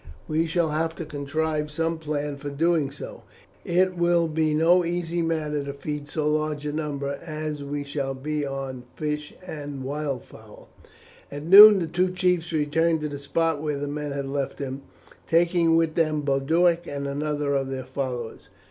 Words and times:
We 0.27 0.47
shall 0.47 0.69
have 0.69 0.95
to 0.95 1.05
contrive 1.05 1.69
some 1.69 1.99
plan 1.99 2.37
for 2.37 2.49
doing 2.49 2.89
so. 2.89 3.21
It 3.63 3.95
will 3.95 4.27
be 4.27 4.55
no 4.55 4.83
easy 4.83 5.21
matter 5.21 5.63
to 5.63 5.73
feed 5.73 6.09
so 6.09 6.27
large 6.27 6.65
a 6.65 6.73
number 6.73 7.19
as 7.23 7.63
we 7.63 7.83
shall 7.83 8.15
be 8.15 8.43
on 8.43 8.85
fish 8.95 9.35
and 9.45 9.83
wildfowl." 9.83 10.69
At 11.31 11.43
noon 11.45 11.77
the 11.77 11.85
two 11.85 12.09
chiefs 12.13 12.51
returned 12.51 13.01
to 13.01 13.09
the 13.09 13.19
spot 13.19 13.61
where 13.61 13.77
the 13.77 13.87
men 13.87 14.11
had 14.11 14.25
left 14.25 14.57
them, 14.57 14.81
taking 15.27 15.75
with 15.75 15.93
them 15.93 16.23
Boduoc 16.23 16.87
and 16.87 17.05
another 17.05 17.53
of 17.53 17.69
their 17.69 17.85
followers. 17.85 18.49